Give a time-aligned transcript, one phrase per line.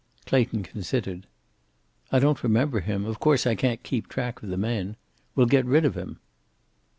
[0.25, 1.27] Clayton considered.
[2.11, 3.05] "I don't remember him.
[3.05, 4.95] Of course, I can't keep track of the men.
[5.35, 6.17] We'll get rid of him."